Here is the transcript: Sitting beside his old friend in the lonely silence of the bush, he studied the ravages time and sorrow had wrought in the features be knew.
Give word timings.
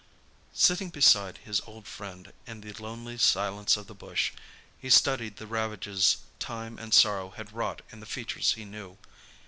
Sitting 0.55 0.89
beside 0.89 1.37
his 1.37 1.61
old 1.67 1.85
friend 1.85 2.33
in 2.47 2.61
the 2.61 2.73
lonely 2.81 3.19
silence 3.19 3.77
of 3.77 3.85
the 3.85 3.93
bush, 3.93 4.31
he 4.79 4.89
studied 4.89 5.37
the 5.37 5.45
ravages 5.45 6.17
time 6.39 6.79
and 6.79 6.91
sorrow 6.91 7.29
had 7.37 7.53
wrought 7.53 7.83
in 7.91 7.99
the 7.99 8.07
features 8.07 8.55
be 8.55 8.65
knew. 8.65 8.97